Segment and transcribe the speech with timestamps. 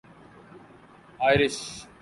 [1.19, 1.57] Irish